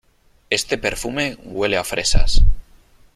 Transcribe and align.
Este 0.49 0.79
perfume 0.79 1.37
huele 1.43 1.77
a 1.77 1.83
fresas 1.83 2.43